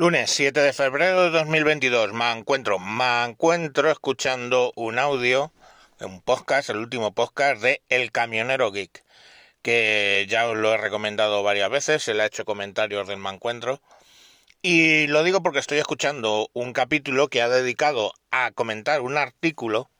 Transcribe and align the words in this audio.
Lunes 0.00 0.30
7 0.30 0.60
de 0.60 0.72
febrero 0.72 1.24
de 1.24 1.30
2022. 1.30 2.12
Me 2.12 2.30
encuentro, 2.30 2.78
me 2.78 3.24
encuentro 3.24 3.90
escuchando 3.90 4.72
un 4.76 4.96
audio, 4.96 5.52
un 5.98 6.22
podcast, 6.22 6.70
el 6.70 6.76
último 6.76 7.12
podcast 7.16 7.60
de 7.60 7.82
El 7.88 8.12
Camionero 8.12 8.70
Geek, 8.70 9.02
que 9.60 10.24
ya 10.28 10.48
os 10.48 10.56
lo 10.56 10.72
he 10.72 10.76
recomendado 10.76 11.42
varias 11.42 11.68
veces, 11.68 12.04
se 12.04 12.14
le 12.14 12.22
ha 12.22 12.26
hecho 12.26 12.44
comentarios 12.44 13.08
del 13.08 13.18
me 13.18 13.30
encuentro. 13.30 13.82
Y 14.62 15.08
lo 15.08 15.24
digo 15.24 15.42
porque 15.42 15.58
estoy 15.58 15.78
escuchando 15.78 16.48
un 16.52 16.72
capítulo 16.74 17.26
que 17.26 17.42
ha 17.42 17.48
dedicado 17.48 18.12
a 18.30 18.52
comentar 18.52 19.00
un 19.00 19.18
artículo 19.18 19.90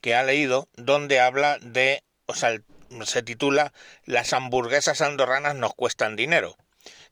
que 0.00 0.16
ha 0.16 0.24
leído 0.24 0.66
donde 0.74 1.20
habla 1.20 1.58
de, 1.60 2.02
o 2.26 2.34
sea, 2.34 2.58
se 3.04 3.22
titula 3.22 3.72
Las 4.04 4.32
hamburguesas 4.32 5.00
andorranas 5.00 5.54
nos 5.54 5.74
cuestan 5.74 6.16
dinero 6.16 6.56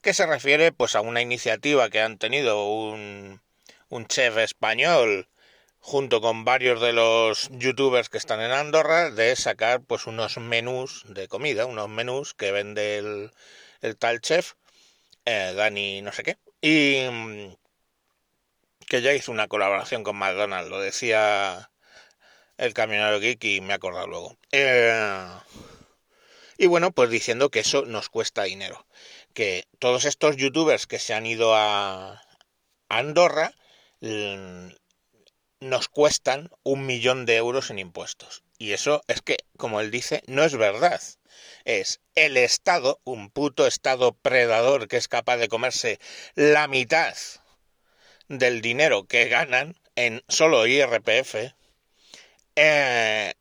que 0.02 0.14
se 0.14 0.26
refiere 0.26 0.72
pues 0.72 0.96
a 0.96 1.00
una 1.00 1.22
iniciativa 1.22 1.88
que 1.88 2.00
han 2.00 2.18
tenido 2.18 2.66
un, 2.66 3.40
un 3.88 4.06
chef 4.06 4.36
español 4.38 5.28
junto 5.78 6.20
con 6.20 6.44
varios 6.44 6.80
de 6.80 6.92
los 6.92 7.48
youtubers 7.52 8.08
que 8.08 8.18
están 8.18 8.40
en 8.40 8.50
Andorra 8.50 9.10
de 9.10 9.34
sacar 9.36 9.82
pues 9.82 10.06
unos 10.06 10.38
menús 10.38 11.04
de 11.08 11.28
comida, 11.28 11.66
unos 11.66 11.88
menús 11.88 12.34
que 12.34 12.52
vende 12.52 12.98
el, 12.98 13.32
el 13.80 13.96
tal 13.96 14.20
chef, 14.20 14.54
eh, 15.24 15.52
Dani 15.56 16.02
no 16.02 16.12
sé 16.12 16.24
qué, 16.24 16.38
y 16.60 17.08
mm, 17.10 17.56
que 18.88 19.02
ya 19.02 19.12
hizo 19.12 19.32
una 19.32 19.48
colaboración 19.48 20.02
con 20.04 20.16
McDonald's, 20.16 20.70
lo 20.70 20.80
decía 20.80 21.70
el 22.58 22.74
camionero 22.74 23.20
geek 23.20 23.42
y 23.44 23.60
me 23.60 23.72
he 23.72 23.76
acordado 23.76 24.06
luego. 24.06 24.36
Eh, 24.52 25.28
y 26.58 26.66
bueno, 26.66 26.92
pues 26.92 27.10
diciendo 27.10 27.50
que 27.50 27.60
eso 27.60 27.84
nos 27.86 28.08
cuesta 28.08 28.44
dinero 28.44 28.86
que 29.32 29.64
todos 29.78 30.04
estos 30.04 30.36
youtubers 30.36 30.86
que 30.86 30.98
se 30.98 31.14
han 31.14 31.26
ido 31.26 31.54
a 31.54 32.22
Andorra 32.88 33.52
mm, 34.00 34.68
nos 35.60 35.88
cuestan 35.88 36.50
un 36.62 36.86
millón 36.86 37.24
de 37.24 37.36
euros 37.36 37.70
en 37.70 37.78
impuestos. 37.78 38.42
Y 38.58 38.72
eso 38.72 39.02
es 39.08 39.22
que, 39.22 39.38
como 39.56 39.80
él 39.80 39.90
dice, 39.90 40.22
no 40.26 40.44
es 40.44 40.56
verdad. 40.56 41.00
Es 41.64 42.00
el 42.14 42.36
Estado, 42.36 43.00
un 43.04 43.30
puto 43.30 43.66
Estado 43.66 44.12
predador 44.12 44.88
que 44.88 44.96
es 44.96 45.08
capaz 45.08 45.36
de 45.36 45.48
comerse 45.48 45.98
la 46.34 46.68
mitad 46.68 47.14
del 48.28 48.60
dinero 48.60 49.06
que 49.06 49.28
ganan 49.28 49.76
en 49.96 50.22
solo 50.28 50.66
IRPF. 50.66 51.54
Eh, 52.56 53.34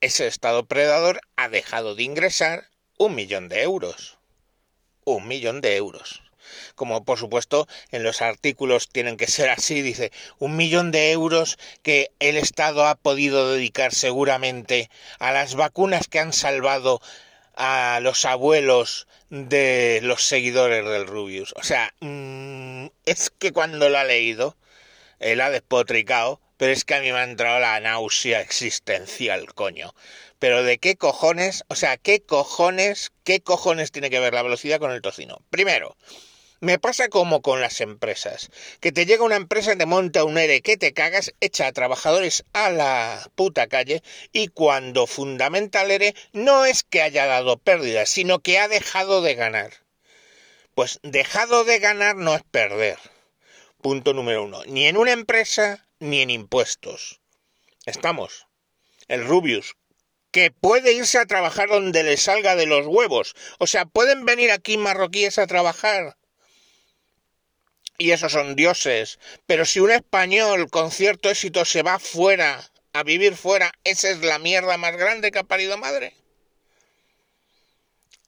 ese 0.00 0.26
Estado 0.26 0.66
predador 0.66 1.20
ha 1.36 1.48
dejado 1.48 1.94
de 1.94 2.04
ingresar 2.04 2.70
un 2.96 3.14
millón 3.14 3.48
de 3.48 3.62
euros 3.62 4.19
un 5.16 5.28
millón 5.28 5.60
de 5.60 5.76
euros. 5.76 6.22
Como 6.74 7.04
por 7.04 7.18
supuesto 7.18 7.68
en 7.90 8.02
los 8.02 8.22
artículos 8.22 8.88
tienen 8.88 9.16
que 9.16 9.26
ser 9.26 9.50
así, 9.50 9.82
dice 9.82 10.10
un 10.38 10.56
millón 10.56 10.90
de 10.90 11.12
euros 11.12 11.58
que 11.82 12.10
el 12.18 12.36
Estado 12.36 12.86
ha 12.86 12.94
podido 12.94 13.52
dedicar 13.52 13.94
seguramente 13.94 14.90
a 15.18 15.32
las 15.32 15.54
vacunas 15.54 16.08
que 16.08 16.18
han 16.18 16.32
salvado 16.32 17.00
a 17.54 18.00
los 18.02 18.24
abuelos 18.24 19.06
de 19.28 20.00
los 20.02 20.24
seguidores 20.24 20.84
del 20.84 21.06
Rubius. 21.06 21.52
O 21.56 21.62
sea, 21.62 21.92
mm, 22.00 22.86
es 23.04 23.30
que 23.30 23.52
cuando 23.52 23.88
lo 23.88 23.98
ha 23.98 24.04
leído, 24.04 24.56
él 25.18 25.40
ha 25.40 25.50
despotricado, 25.50 26.40
pero 26.60 26.74
es 26.74 26.84
que 26.84 26.94
a 26.94 27.00
mí 27.00 27.10
me 27.10 27.18
ha 27.18 27.24
entrado 27.24 27.58
la 27.58 27.80
náusea 27.80 28.42
existencial, 28.42 29.54
coño. 29.54 29.94
Pero 30.38 30.62
de 30.62 30.76
qué 30.76 30.94
cojones, 30.94 31.64
o 31.68 31.74
sea, 31.74 31.96
qué 31.96 32.20
cojones, 32.20 33.12
qué 33.24 33.40
cojones 33.40 33.92
tiene 33.92 34.10
que 34.10 34.20
ver 34.20 34.34
la 34.34 34.42
velocidad 34.42 34.78
con 34.78 34.90
el 34.90 35.00
tocino. 35.00 35.40
Primero, 35.48 35.96
me 36.60 36.78
pasa 36.78 37.08
como 37.08 37.40
con 37.40 37.62
las 37.62 37.80
empresas, 37.80 38.50
que 38.80 38.92
te 38.92 39.06
llega 39.06 39.24
una 39.24 39.36
empresa, 39.36 39.74
te 39.74 39.86
monta 39.86 40.24
un 40.24 40.36
ERE 40.36 40.60
que 40.60 40.76
te 40.76 40.92
cagas, 40.92 41.32
echa 41.40 41.66
a 41.66 41.72
trabajadores 41.72 42.44
a 42.52 42.68
la 42.68 43.26
puta 43.36 43.66
calle 43.66 44.02
y 44.30 44.48
cuando 44.48 45.06
fundamenta 45.06 45.80
el 45.80 45.92
ERE 45.92 46.14
no 46.34 46.66
es 46.66 46.82
que 46.82 47.00
haya 47.00 47.24
dado 47.24 47.56
pérdidas, 47.56 48.10
sino 48.10 48.40
que 48.40 48.58
ha 48.58 48.68
dejado 48.68 49.22
de 49.22 49.34
ganar. 49.34 49.70
Pues 50.74 51.00
dejado 51.02 51.64
de 51.64 51.78
ganar 51.78 52.16
no 52.16 52.34
es 52.34 52.42
perder. 52.42 52.98
Punto 53.80 54.12
número 54.12 54.44
uno. 54.44 54.62
Ni 54.66 54.88
en 54.88 54.98
una 54.98 55.12
empresa 55.12 55.86
ni 56.00 56.22
en 56.22 56.30
impuestos. 56.30 57.20
Estamos. 57.86 58.46
El 59.08 59.24
Rubius, 59.26 59.76
que 60.32 60.50
puede 60.50 60.92
irse 60.92 61.18
a 61.18 61.26
trabajar 61.26 61.68
donde 61.68 62.02
le 62.02 62.16
salga 62.16 62.56
de 62.56 62.66
los 62.66 62.86
huevos. 62.86 63.34
O 63.58 63.66
sea, 63.66 63.86
pueden 63.86 64.24
venir 64.24 64.50
aquí 64.50 64.76
marroquíes 64.76 65.38
a 65.38 65.46
trabajar. 65.46 66.16
Y 67.98 68.12
esos 68.12 68.32
son 68.32 68.56
dioses. 68.56 69.18
Pero 69.46 69.64
si 69.64 69.80
un 69.80 69.90
español 69.90 70.70
con 70.70 70.90
cierto 70.90 71.30
éxito 71.30 71.64
se 71.64 71.82
va 71.82 71.98
fuera, 71.98 72.70
a 72.92 73.02
vivir 73.02 73.36
fuera, 73.36 73.72
esa 73.84 74.10
es 74.10 74.20
la 74.20 74.38
mierda 74.38 74.76
más 74.76 74.96
grande 74.96 75.30
que 75.30 75.38
ha 75.38 75.44
parido 75.44 75.76
madre. 75.76 76.14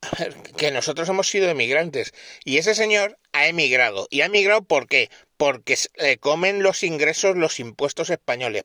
Que 0.56 0.70
nosotros 0.70 1.08
hemos 1.08 1.28
sido 1.28 1.48
emigrantes. 1.48 2.12
Y 2.44 2.58
ese 2.58 2.74
señor 2.74 3.18
ha 3.32 3.46
emigrado. 3.46 4.08
¿Y 4.10 4.20
ha 4.20 4.26
emigrado 4.26 4.62
por 4.62 4.86
qué? 4.86 5.10
Porque 5.36 5.76
le 5.96 6.18
comen 6.18 6.62
los 6.62 6.82
ingresos 6.82 7.36
los 7.36 7.60
impuestos 7.60 8.10
españoles 8.10 8.64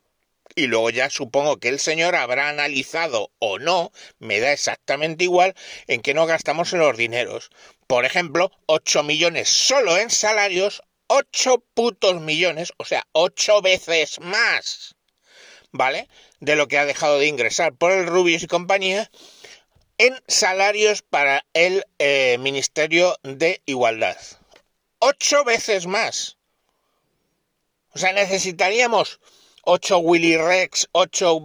y 0.54 0.66
luego 0.66 0.90
ya 0.90 1.10
supongo 1.10 1.58
que 1.58 1.68
el 1.68 1.78
señor 1.78 2.16
habrá 2.16 2.48
analizado 2.48 3.30
o 3.38 3.58
no, 3.58 3.92
me 4.18 4.40
da 4.40 4.52
exactamente 4.52 5.24
igual, 5.24 5.54
en 5.86 6.00
qué 6.00 6.14
no 6.14 6.26
gastamos 6.26 6.72
los 6.72 6.96
dineros. 6.96 7.50
Por 7.86 8.04
ejemplo, 8.04 8.50
8 8.66 9.02
millones 9.02 9.48
solo 9.48 9.96
en 9.98 10.10
salarios, 10.10 10.82
8 11.06 11.64
putos 11.74 12.20
millones, 12.20 12.72
o 12.76 12.84
sea, 12.84 13.06
8 13.12 13.62
veces 13.62 14.20
más, 14.20 14.96
¿vale? 15.70 16.08
De 16.40 16.56
lo 16.56 16.66
que 16.66 16.78
ha 16.78 16.86
dejado 16.86 17.18
de 17.18 17.26
ingresar 17.26 17.74
por 17.74 17.92
el 17.92 18.06
Rubius 18.06 18.42
y 18.42 18.46
compañía 18.46 19.10
en 19.98 20.16
salarios 20.28 21.02
para 21.02 21.44
el 21.52 21.84
eh, 21.98 22.38
Ministerio 22.38 23.16
de 23.24 23.60
Igualdad. 23.66 24.16
8 25.00 25.44
veces 25.44 25.86
más. 25.86 26.38
O 27.92 27.98
sea, 27.98 28.12
necesitaríamos 28.12 29.20
8 29.62 29.98
Willy 29.98 30.36
Rex, 30.36 30.88
8 30.92 31.40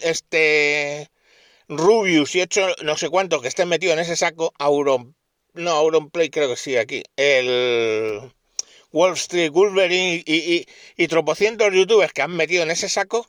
este 0.00 1.10
Rubius 1.68 2.34
y 2.34 2.42
8 2.42 2.76
no 2.82 2.96
sé 2.96 3.08
cuánto 3.08 3.40
que 3.40 3.48
estén 3.48 3.68
metidos 3.68 3.94
en 3.94 4.00
ese 4.00 4.16
saco, 4.16 4.52
Auron, 4.58 5.16
no, 5.54 5.70
Auronplay 5.70 6.28
creo 6.30 6.50
que 6.50 6.56
sí, 6.56 6.76
aquí, 6.76 7.02
el 7.16 8.30
Wall 8.92 9.14
Street, 9.14 9.50
Wolverine 9.50 10.22
y, 10.24 10.34
y, 10.36 10.66
y 10.96 11.08
tropocientos 11.08 11.72
youtubers 11.72 12.12
que 12.12 12.22
han 12.22 12.36
metido 12.36 12.62
en 12.62 12.70
ese 12.70 12.88
saco, 12.88 13.28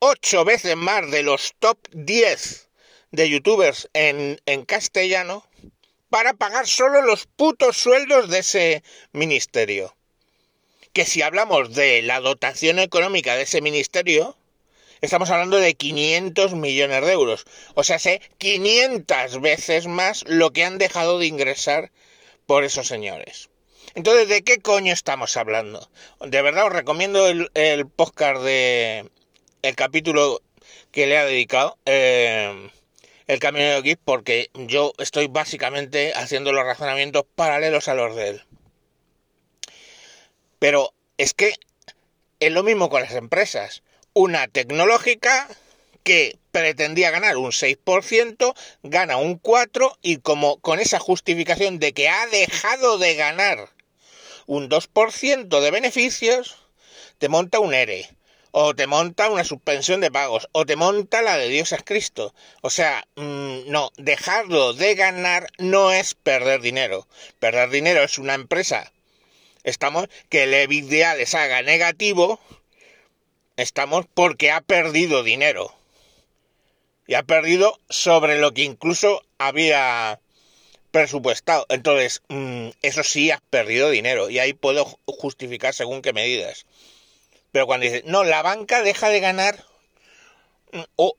8 0.00 0.44
veces 0.44 0.76
más 0.76 1.10
de 1.10 1.22
los 1.22 1.54
top 1.58 1.78
10 1.92 2.69
de 3.10 3.28
youtubers 3.28 3.88
en, 3.92 4.40
en 4.46 4.64
castellano 4.64 5.46
para 6.08 6.34
pagar 6.34 6.66
solo 6.66 7.02
los 7.02 7.26
putos 7.26 7.76
sueldos 7.76 8.28
de 8.28 8.38
ese 8.40 8.82
ministerio 9.12 9.94
que 10.92 11.04
si 11.04 11.22
hablamos 11.22 11.74
de 11.74 12.02
la 12.02 12.20
dotación 12.20 12.78
económica 12.78 13.36
de 13.36 13.42
ese 13.42 13.60
ministerio, 13.60 14.36
estamos 15.00 15.30
hablando 15.30 15.58
de 15.58 15.74
500 15.74 16.54
millones 16.54 17.04
de 17.04 17.12
euros. 17.12 17.44
O 17.74 17.84
sea, 17.84 17.98
sé 17.98 18.20
500 18.38 19.40
veces 19.40 19.86
más 19.86 20.24
lo 20.26 20.50
que 20.52 20.64
han 20.64 20.78
dejado 20.78 21.18
de 21.18 21.26
ingresar 21.26 21.92
por 22.46 22.64
esos 22.64 22.88
señores. 22.88 23.50
Entonces, 23.94 24.28
¿de 24.28 24.42
qué 24.42 24.58
coño 24.58 24.92
estamos 24.92 25.36
hablando? 25.36 25.88
De 26.20 26.42
verdad 26.42 26.66
os 26.66 26.72
recomiendo 26.72 27.28
el, 27.28 27.50
el 27.54 27.86
podcast 27.86 28.42
de 28.42 29.08
el 29.62 29.76
capítulo 29.76 30.40
que 30.90 31.06
le 31.06 31.18
ha 31.18 31.24
dedicado 31.24 31.76
eh, 31.86 32.70
el 33.30 33.38
camionero 33.38 33.80
Geek 33.80 34.00
porque 34.04 34.50
yo 34.54 34.92
estoy 34.98 35.28
básicamente 35.28 36.12
haciendo 36.16 36.52
los 36.52 36.64
razonamientos 36.64 37.24
paralelos 37.36 37.86
a 37.86 37.94
los 37.94 38.16
de 38.16 38.28
él. 38.30 38.42
Pero 40.58 40.92
es 41.16 41.32
que 41.32 41.54
es 42.40 42.50
lo 42.50 42.64
mismo 42.64 42.90
con 42.90 43.02
las 43.02 43.14
empresas. 43.14 43.84
Una 44.14 44.48
tecnológica 44.48 45.46
que 46.02 46.38
pretendía 46.50 47.12
ganar 47.12 47.36
un 47.36 47.52
6%, 47.52 48.54
gana 48.82 49.16
un 49.16 49.40
4% 49.40 49.96
y 50.02 50.16
como 50.16 50.56
con 50.56 50.80
esa 50.80 50.98
justificación 50.98 51.78
de 51.78 51.92
que 51.92 52.08
ha 52.08 52.26
dejado 52.26 52.98
de 52.98 53.14
ganar 53.14 53.68
un 54.46 54.68
2% 54.68 55.60
de 55.60 55.70
beneficios, 55.70 56.56
te 57.18 57.28
monta 57.28 57.60
un 57.60 57.74
ERE, 57.74 58.10
o 58.52 58.74
te 58.74 58.86
monta 58.86 59.30
una 59.30 59.44
suspensión 59.44 60.00
de 60.00 60.10
pagos, 60.10 60.48
o 60.52 60.66
te 60.66 60.76
monta 60.76 61.22
la 61.22 61.36
de 61.36 61.48
Dios 61.48 61.72
es 61.72 61.82
Cristo. 61.84 62.34
O 62.62 62.70
sea, 62.70 63.06
mmm, 63.16 63.60
no, 63.66 63.90
dejarlo 63.96 64.72
de 64.72 64.94
ganar 64.94 65.48
no 65.58 65.92
es 65.92 66.14
perder 66.14 66.60
dinero. 66.60 67.06
Perder 67.38 67.70
dinero 67.70 68.02
es 68.02 68.18
una 68.18 68.34
empresa 68.34 68.92
estamos 69.64 70.08
que 70.28 70.44
el 70.44 70.54
EBITDA 70.54 71.14
les 71.14 71.34
haga 71.34 71.62
negativo, 71.62 72.40
estamos 73.56 74.06
porque 74.12 74.50
ha 74.50 74.60
perdido 74.60 75.22
dinero. 75.22 75.74
Y 77.06 77.14
ha 77.14 77.22
perdido 77.24 77.78
sobre 77.88 78.38
lo 78.38 78.52
que 78.52 78.62
incluso 78.62 79.24
había 79.38 80.20
presupuestado. 80.92 81.66
Entonces, 81.68 82.22
mm, 82.28 82.68
eso 82.82 83.02
sí 83.02 83.30
has 83.30 83.40
perdido 83.50 83.90
dinero 83.90 84.30
y 84.30 84.38
ahí 84.38 84.52
puedo 84.52 84.84
justificar 85.06 85.74
según 85.74 86.02
qué 86.02 86.12
medidas. 86.12 86.66
Pero 87.52 87.66
cuando 87.66 87.84
dices, 87.84 88.04
no, 88.04 88.24
la 88.24 88.42
banca 88.42 88.82
deja 88.82 89.08
de 89.08 89.20
ganar 89.20 89.64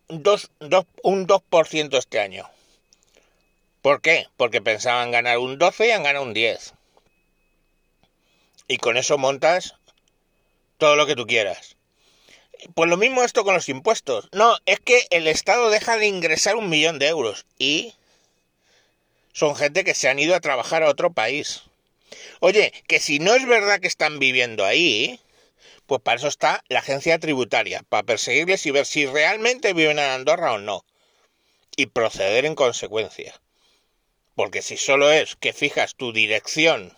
dos, 0.07 0.51
dos, 0.59 0.85
un 1.03 1.27
2% 1.27 1.97
este 1.97 2.19
año. 2.19 2.49
¿Por 3.81 4.01
qué? 4.01 4.27
Porque 4.37 4.61
pensaban 4.61 5.11
ganar 5.11 5.39
un 5.39 5.57
12 5.57 5.87
y 5.87 5.91
han 5.91 6.03
ganado 6.03 6.25
un 6.25 6.33
10. 6.33 6.73
Y 8.67 8.77
con 8.77 8.97
eso 8.97 9.17
montas 9.17 9.75
todo 10.77 10.95
lo 10.95 11.05
que 11.05 11.15
tú 11.15 11.25
quieras. 11.25 11.75
Pues 12.75 12.89
lo 12.89 12.97
mismo 12.97 13.23
esto 13.23 13.43
con 13.43 13.55
los 13.55 13.69
impuestos. 13.69 14.29
No, 14.31 14.55
es 14.65 14.79
que 14.79 15.07
el 15.09 15.27
Estado 15.27 15.69
deja 15.69 15.97
de 15.97 16.07
ingresar 16.07 16.55
un 16.55 16.69
millón 16.69 16.99
de 16.99 17.07
euros 17.07 17.45
y 17.57 17.95
son 19.33 19.55
gente 19.55 19.83
que 19.83 19.95
se 19.95 20.09
han 20.09 20.19
ido 20.19 20.35
a 20.35 20.41
trabajar 20.41 20.83
a 20.83 20.89
otro 20.89 21.11
país. 21.11 21.63
Oye, 22.39 22.71
que 22.87 22.99
si 22.99 23.19
no 23.19 23.33
es 23.33 23.47
verdad 23.47 23.79
que 23.79 23.87
están 23.87 24.19
viviendo 24.19 24.63
ahí, 24.63 25.19
pues 25.91 26.01
para 26.03 26.15
eso 26.15 26.29
está 26.29 26.63
la 26.69 26.79
agencia 26.79 27.19
tributaria, 27.19 27.83
para 27.89 28.03
perseguirles 28.03 28.65
y 28.65 28.71
ver 28.71 28.85
si 28.85 29.05
realmente 29.07 29.73
viven 29.73 29.99
en 29.99 30.05
Andorra 30.05 30.53
o 30.53 30.57
no. 30.57 30.85
Y 31.75 31.87
proceder 31.87 32.45
en 32.45 32.55
consecuencia. 32.55 33.41
Porque 34.33 34.61
si 34.61 34.77
solo 34.77 35.11
es 35.11 35.35
que 35.35 35.51
fijas 35.51 35.95
tu 35.95 36.13
dirección 36.13 36.95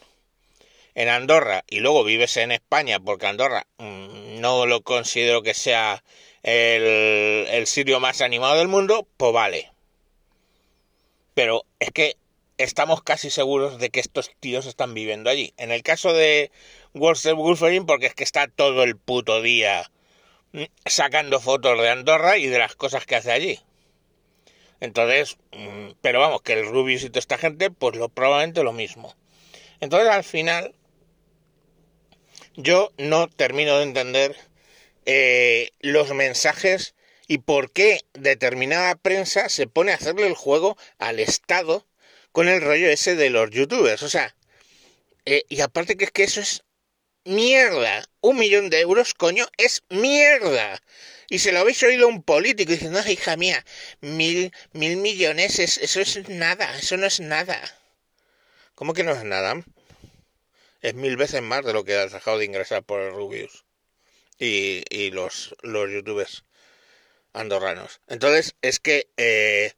en 0.93 1.09
Andorra 1.09 1.63
y 1.67 1.79
luego 1.79 2.03
vives 2.03 2.37
en 2.37 2.51
España, 2.51 2.99
porque 2.99 3.25
Andorra 3.25 3.65
mm, 3.79 4.39
no 4.39 4.67
lo 4.67 4.83
considero 4.83 5.41
que 5.41 5.55
sea 5.55 6.03
el, 6.43 7.47
el 7.49 7.65
sitio 7.65 7.99
más 7.99 8.21
animado 8.21 8.59
del 8.59 8.67
mundo, 8.67 9.07
pues 9.17 9.33
vale. 9.33 9.71
Pero 11.33 11.65
es 11.79 11.89
que 11.89 12.15
estamos 12.59 13.01
casi 13.01 13.31
seguros 13.31 13.79
de 13.79 13.89
que 13.89 14.01
estos 14.01 14.29
tíos 14.39 14.67
están 14.67 14.93
viviendo 14.93 15.31
allí. 15.31 15.51
En 15.57 15.71
el 15.71 15.81
caso 15.81 16.13
de 16.13 16.51
Wolferine, 16.93 17.85
porque 17.85 18.07
es 18.07 18.15
que 18.15 18.23
está 18.23 18.47
todo 18.47 18.83
el 18.83 18.97
puto 18.97 19.41
día 19.41 19.89
sacando 20.85 21.39
fotos 21.39 21.79
de 21.79 21.89
Andorra 21.89 22.37
y 22.37 22.47
de 22.47 22.59
las 22.59 22.75
cosas 22.75 23.05
que 23.05 23.15
hace 23.15 23.31
allí. 23.31 23.59
Entonces, 24.79 25.37
mm, 25.51 25.93
pero 26.01 26.19
vamos, 26.19 26.41
que 26.41 26.53
el 26.53 26.67
Rubius 26.67 27.03
y 27.03 27.09
toda 27.09 27.19
esta 27.19 27.37
gente, 27.37 27.71
pues 27.71 27.95
lo, 27.95 28.09
probablemente 28.09 28.63
lo 28.63 28.73
mismo. 28.73 29.15
Entonces, 29.79 30.09
al 30.09 30.23
final, 30.23 30.75
yo 32.55 32.91
no 32.97 33.27
termino 33.27 33.77
de 33.77 33.83
entender 33.83 34.35
eh, 35.05 35.71
los 35.79 36.13
mensajes 36.13 36.95
y 37.27 37.39
por 37.39 37.71
qué 37.71 38.01
determinada 38.13 38.95
prensa 38.95 39.49
se 39.49 39.67
pone 39.67 39.91
a 39.91 39.95
hacerle 39.95 40.27
el 40.27 40.35
juego 40.35 40.77
al 40.99 41.19
Estado 41.19 41.85
con 42.31 42.47
el 42.47 42.61
rollo 42.61 42.87
ese 42.87 43.15
de 43.15 43.29
los 43.29 43.49
youtubers. 43.49 44.03
O 44.03 44.09
sea, 44.09 44.35
eh, 45.25 45.43
y 45.49 45.61
aparte 45.61 45.95
que 45.95 46.05
es 46.05 46.11
que 46.11 46.23
eso 46.23 46.41
es 46.41 46.63
mierda. 47.25 48.07
Un 48.21 48.37
millón 48.37 48.69
de 48.69 48.81
euros, 48.81 49.13
coño, 49.13 49.47
es 49.57 49.83
mierda. 49.89 50.81
Y 51.29 51.39
se 51.39 51.51
lo 51.51 51.59
habéis 51.59 51.81
oído 51.83 52.05
a 52.05 52.09
un 52.09 52.23
político 52.23 52.71
diciendo, 52.71 53.01
hija 53.07 53.37
mía, 53.37 53.65
mil, 54.01 54.53
mil 54.73 54.97
millones, 54.97 55.59
eso 55.59 56.01
es 56.01 56.29
nada, 56.29 56.77
eso 56.77 56.97
no 56.97 57.05
es 57.05 57.19
nada. 57.19 57.59
¿Cómo 58.75 58.93
que 58.93 59.03
no 59.03 59.11
es 59.13 59.23
nada? 59.23 59.63
Es 60.81 60.93
mil 60.95 61.17
veces 61.17 61.41
más 61.41 61.65
de 61.65 61.73
lo 61.73 61.83
que 61.85 61.95
has 61.95 62.11
dejado 62.11 62.37
de 62.37 62.45
ingresar 62.45 62.83
por 62.83 63.01
el 63.01 63.13
Rubius 63.13 63.63
y, 64.37 64.83
y 64.89 65.11
los, 65.11 65.55
los 65.61 65.89
youtubers 65.89 66.43
andorranos. 67.33 68.01
Entonces, 68.07 68.55
es 68.61 68.79
que 68.79 69.07
eh, 69.17 69.73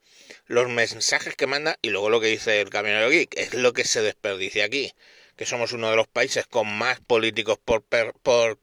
los 0.48 0.68
mensajes 0.70 1.36
que 1.36 1.48
manda 1.48 1.78
y 1.82 1.90
luego 1.90 2.10
lo 2.10 2.22
que 2.22 2.28
dice 2.28 2.62
el 2.62 2.70
camionero 2.70 3.10
geek 3.10 3.38
es 3.38 3.54
lo 3.54 3.74
que 3.74 3.86
se 3.86 4.02
desperdicia 4.02 4.66
aquí. 4.66 4.94
Que 5.36 5.46
somos 5.46 5.74
uno 5.74 5.90
de 5.90 5.96
los 5.96 6.08
países 6.08 6.48
con 6.48 6.68
más 6.78 7.00
políticos 7.00 7.60
por, 7.64 7.84
por, 7.84 8.60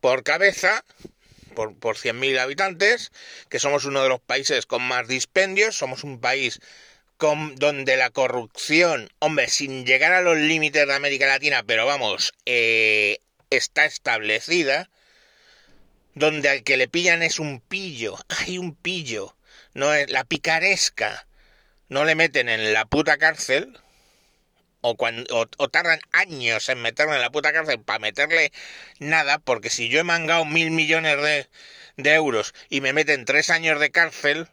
por 0.00 0.22
cabeza, 0.22 0.84
por, 1.54 1.76
por 1.76 1.96
100.000 1.96 2.38
habitantes, 2.38 3.10
que 3.48 3.58
somos 3.58 3.84
uno 3.84 4.02
de 4.02 4.08
los 4.08 4.20
países 4.20 4.66
con 4.66 4.82
más 4.82 5.08
dispendios, 5.08 5.76
somos 5.76 6.04
un 6.04 6.20
país 6.20 6.60
con, 7.16 7.54
donde 7.56 7.96
la 7.96 8.10
corrupción, 8.10 9.08
hombre, 9.20 9.48
sin 9.48 9.86
llegar 9.86 10.12
a 10.12 10.22
los 10.22 10.36
límites 10.36 10.86
de 10.86 10.94
América 10.94 11.26
Latina, 11.26 11.62
pero 11.64 11.86
vamos, 11.86 12.32
eh, 12.46 13.18
está 13.50 13.84
establecida, 13.84 14.90
donde 16.14 16.48
al 16.48 16.62
que 16.62 16.76
le 16.76 16.88
pillan 16.88 17.22
es 17.22 17.38
un 17.38 17.60
pillo, 17.60 18.16
hay 18.28 18.58
un 18.58 18.74
pillo, 18.74 19.36
no 19.74 19.94
es 19.94 20.10
la 20.10 20.24
picaresca, 20.24 21.26
no 21.88 22.04
le 22.04 22.14
meten 22.14 22.48
en 22.48 22.72
la 22.72 22.86
puta 22.86 23.18
cárcel, 23.18 23.78
o, 24.82 25.68
tardan 25.68 26.00
años 26.12 26.68
en 26.68 26.82
meterle 26.82 27.14
en 27.14 27.20
la 27.20 27.30
puta 27.30 27.52
cárcel 27.52 27.80
para 27.80 27.98
meterle 28.00 28.52
nada, 28.98 29.38
porque 29.38 29.70
si 29.70 29.88
yo 29.88 30.00
he 30.00 30.04
mangado 30.04 30.44
mil 30.44 30.70
millones 30.70 31.22
de, 31.22 31.48
de 31.96 32.14
euros 32.14 32.54
y 32.68 32.80
me 32.80 32.92
meten 32.92 33.24
tres 33.24 33.50
años 33.50 33.80
de 33.80 33.90
cárcel, 33.90 34.48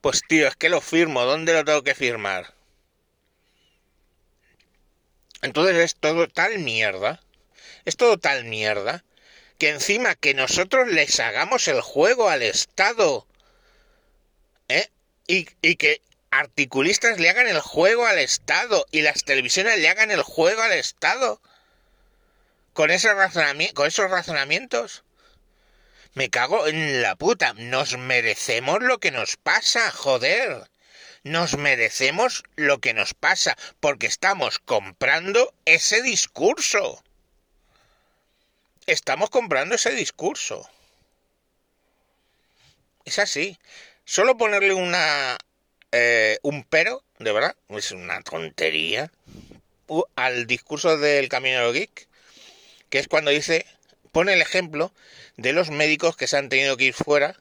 pues 0.00 0.22
tío, 0.28 0.48
es 0.48 0.56
que 0.56 0.68
lo 0.68 0.80
firmo, 0.80 1.24
¿dónde 1.24 1.54
lo 1.54 1.64
tengo 1.64 1.82
que 1.82 1.94
firmar? 1.94 2.52
Entonces 5.40 5.76
es 5.76 5.96
todo 5.96 6.26
tal 6.28 6.58
mierda, 6.58 7.20
es 7.84 7.96
todo 7.96 8.18
tal 8.18 8.44
mierda, 8.44 9.04
que 9.58 9.70
encima 9.70 10.14
que 10.14 10.34
nosotros 10.34 10.88
les 10.88 11.20
hagamos 11.20 11.68
el 11.68 11.80
juego 11.80 12.28
al 12.28 12.42
Estado, 12.42 13.26
¿eh? 14.68 14.88
Y, 15.26 15.48
y 15.62 15.76
que 15.76 16.00
articulistas 16.38 17.18
le 17.18 17.30
hagan 17.30 17.46
el 17.46 17.60
juego 17.60 18.06
al 18.06 18.18
Estado 18.18 18.86
y 18.90 19.02
las 19.02 19.24
televisiones 19.24 19.78
le 19.78 19.88
hagan 19.88 20.10
el 20.10 20.22
juego 20.22 20.62
al 20.62 20.72
Estado. 20.72 21.40
Con, 22.72 22.90
ese 22.90 23.08
con 23.72 23.86
esos 23.86 24.10
razonamientos. 24.10 25.04
Me 26.14 26.30
cago 26.30 26.66
en 26.66 27.02
la 27.02 27.14
puta. 27.14 27.54
Nos 27.54 27.96
merecemos 27.96 28.82
lo 28.82 28.98
que 28.98 29.12
nos 29.12 29.36
pasa, 29.36 29.90
joder. 29.92 30.68
Nos 31.22 31.56
merecemos 31.56 32.42
lo 32.56 32.80
que 32.80 32.94
nos 32.94 33.14
pasa 33.14 33.56
porque 33.78 34.06
estamos 34.06 34.58
comprando 34.58 35.54
ese 35.64 36.02
discurso. 36.02 37.02
Estamos 38.86 39.30
comprando 39.30 39.76
ese 39.76 39.92
discurso. 39.92 40.68
Es 43.04 43.18
así. 43.18 43.58
Solo 44.04 44.36
ponerle 44.36 44.74
una 44.74 45.38
eh, 45.96 46.23
un 46.44 46.62
pero, 46.62 47.02
de 47.18 47.32
verdad, 47.32 47.56
es 47.70 47.90
una 47.90 48.22
tontería, 48.22 49.10
al 50.14 50.46
discurso 50.46 50.98
del 50.98 51.30
camionero 51.30 51.72
geek, 51.72 52.06
que 52.90 52.98
es 52.98 53.08
cuando 53.08 53.30
dice, 53.30 53.64
pone 54.12 54.34
el 54.34 54.42
ejemplo 54.42 54.92
de 55.38 55.54
los 55.54 55.70
médicos 55.70 56.16
que 56.16 56.26
se 56.26 56.36
han 56.36 56.50
tenido 56.50 56.76
que 56.76 56.84
ir 56.84 56.94
fuera 56.94 57.34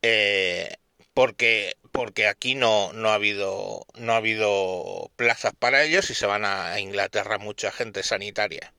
eh, 0.00 0.76
porque 1.12 1.76
porque 1.92 2.26
aquí 2.26 2.54
no, 2.54 2.92
no 2.94 3.10
ha 3.10 3.14
habido 3.14 3.86
no 3.94 4.14
ha 4.14 4.16
habido 4.16 5.10
plazas 5.16 5.52
para 5.58 5.82
ellos 5.84 6.08
y 6.10 6.14
se 6.14 6.26
van 6.26 6.44
a 6.44 6.80
Inglaterra 6.80 7.38
mucha 7.38 7.70
gente 7.72 8.02
sanitaria. 8.02 8.72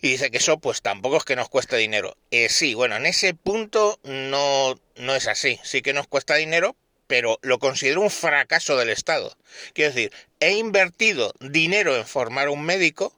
Y 0.00 0.10
dice 0.10 0.30
que 0.30 0.38
eso 0.38 0.58
pues 0.58 0.82
tampoco 0.82 1.16
es 1.16 1.24
que 1.24 1.36
nos 1.36 1.48
cueste 1.48 1.76
dinero. 1.76 2.16
Eh, 2.30 2.48
sí 2.50 2.74
bueno 2.74 2.96
en 2.96 3.06
ese 3.06 3.32
punto 3.32 3.98
no 4.04 4.78
no 4.96 5.14
es 5.14 5.26
así. 5.26 5.58
Sí 5.64 5.80
que 5.80 5.94
nos 5.94 6.06
cuesta 6.06 6.34
dinero 6.36 6.76
pero 7.08 7.40
lo 7.42 7.58
considero 7.58 8.02
un 8.02 8.10
fracaso 8.10 8.76
del 8.76 8.90
Estado. 8.90 9.36
Quiero 9.72 9.92
decir, 9.92 10.12
he 10.38 10.52
invertido 10.52 11.34
dinero 11.40 11.96
en 11.96 12.06
formar 12.06 12.48
un 12.50 12.62
médico, 12.62 13.12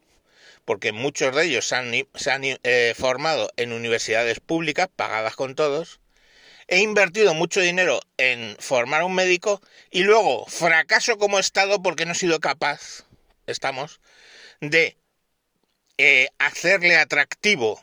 porque 0.65 0.93
muchos 0.93 1.35
de 1.35 1.45
ellos 1.45 1.67
se 1.67 1.75
han, 1.75 1.93
se 2.15 2.31
han 2.31 2.43
eh, 2.45 2.95
formado 2.97 3.51
en 3.57 3.73
universidades 3.73 4.41
públicas, 4.41 4.89
pagadas 4.95 5.37
con 5.37 5.55
todos. 5.55 6.01
He 6.69 6.79
invertido 6.79 7.35
mucho 7.35 7.61
dinero 7.61 8.01
en 8.17 8.57
formar 8.61 9.03
un 9.03 9.15
médico 9.15 9.61
y 9.91 10.05
luego 10.05 10.47
fracaso 10.47 11.19
como 11.19 11.41
Estado 11.41 11.83
porque 11.83 12.07
no 12.07 12.13
he 12.13 12.15
sido 12.15 12.39
capaz, 12.39 13.05
estamos, 13.49 14.01
de 14.61 14.97
eh, 15.99 16.29
hacerle 16.39 16.97
atractivo 16.97 17.83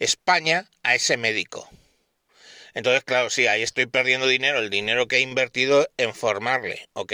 España 0.00 0.68
a 0.82 0.96
ese 0.96 1.16
médico. 1.16 1.70
Entonces, 2.74 3.04
claro, 3.04 3.30
sí, 3.30 3.46
ahí 3.46 3.62
estoy 3.62 3.86
perdiendo 3.86 4.26
dinero, 4.26 4.58
el 4.58 4.70
dinero 4.70 5.06
que 5.08 5.16
he 5.16 5.20
invertido 5.20 5.88
en 5.96 6.14
formarle, 6.14 6.88
¿ok? 6.92 7.12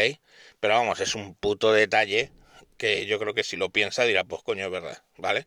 Pero 0.60 0.74
vamos, 0.74 1.00
es 1.00 1.14
un 1.14 1.34
puto 1.34 1.72
detalle 1.72 2.32
que 2.78 3.06
yo 3.06 3.18
creo 3.18 3.34
que 3.34 3.44
si 3.44 3.56
lo 3.56 3.70
piensa 3.70 4.04
dirá, 4.04 4.24
pues 4.24 4.42
coño, 4.42 4.64
es 4.66 4.70
verdad, 4.72 5.02
¿vale? 5.18 5.46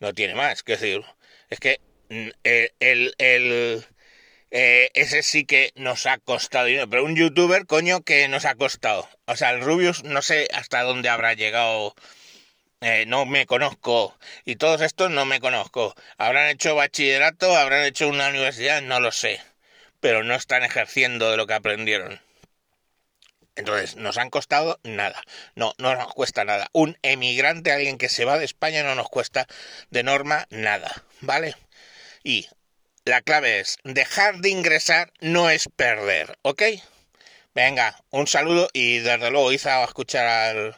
No 0.00 0.14
tiene 0.14 0.34
más, 0.34 0.62
que 0.62 0.72
decir, 0.72 1.02
es 1.50 1.60
que 1.60 1.80
mm, 2.10 2.28
el, 2.44 3.14
el, 3.18 3.86
eh, 4.50 4.90
ese 4.94 5.22
sí 5.22 5.44
que 5.44 5.72
nos 5.76 6.06
ha 6.06 6.18
costado 6.18 6.66
dinero, 6.66 6.88
pero 6.90 7.04
un 7.04 7.16
youtuber, 7.16 7.66
coño, 7.66 8.02
que 8.02 8.28
nos 8.28 8.44
ha 8.44 8.54
costado. 8.54 9.08
O 9.26 9.36
sea, 9.36 9.50
el 9.50 9.62
Rubius 9.62 10.04
no 10.04 10.22
sé 10.22 10.48
hasta 10.52 10.82
dónde 10.82 11.08
habrá 11.08 11.34
llegado 11.34 11.94
eh, 12.80 13.04
no 13.06 13.26
me 13.26 13.46
conozco 13.46 14.16
y 14.44 14.56
todos 14.56 14.80
estos 14.80 15.10
no 15.10 15.24
me 15.24 15.40
conozco. 15.40 15.94
Habrán 16.16 16.48
hecho 16.48 16.74
bachillerato, 16.74 17.56
habrán 17.56 17.84
hecho 17.84 18.08
una 18.08 18.28
universidad, 18.28 18.82
no 18.82 19.00
lo 19.00 19.12
sé, 19.12 19.40
pero 20.00 20.22
no 20.24 20.34
están 20.34 20.62
ejerciendo 20.64 21.30
de 21.30 21.36
lo 21.36 21.46
que 21.46 21.54
aprendieron. 21.54 22.20
Entonces, 23.56 23.96
nos 23.96 24.18
han 24.18 24.30
costado 24.30 24.78
nada. 24.84 25.20
No, 25.56 25.74
no 25.78 25.96
nos 25.96 26.14
cuesta 26.14 26.44
nada. 26.44 26.68
Un 26.72 26.96
emigrante, 27.02 27.72
alguien 27.72 27.98
que 27.98 28.08
se 28.08 28.24
va 28.24 28.38
de 28.38 28.44
España, 28.44 28.84
no 28.84 28.94
nos 28.94 29.08
cuesta 29.08 29.48
de 29.90 30.04
norma 30.04 30.46
nada. 30.50 31.04
¿Vale? 31.20 31.56
Y 32.22 32.48
la 33.04 33.20
clave 33.22 33.58
es, 33.58 33.78
dejar 33.82 34.38
de 34.38 34.50
ingresar 34.50 35.12
no 35.20 35.50
es 35.50 35.68
perder, 35.74 36.38
¿ok? 36.42 36.62
Venga, 37.54 37.98
un 38.10 38.28
saludo 38.28 38.68
y 38.72 38.98
desde 38.98 39.30
luego 39.30 39.50
Iza 39.50 39.78
a 39.80 39.84
escuchar 39.84 40.26
al 40.26 40.76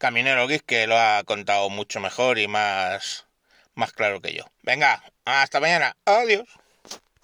Caminero 0.00 0.48
Geek 0.48 0.64
que 0.64 0.86
lo 0.86 0.98
ha 0.98 1.22
contado 1.24 1.68
mucho 1.68 2.00
mejor 2.00 2.38
y 2.38 2.48
más, 2.48 3.26
más 3.74 3.92
claro 3.92 4.22
que 4.22 4.32
yo. 4.32 4.44
Venga, 4.62 5.04
hasta 5.26 5.60
mañana. 5.60 5.94
Adiós. 6.06 6.48